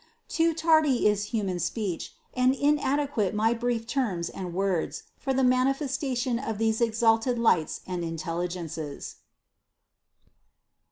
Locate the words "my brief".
3.35-3.85